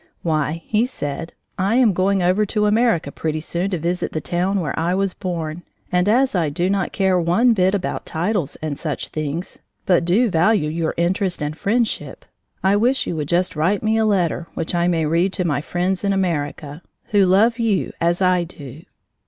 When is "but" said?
9.85-10.03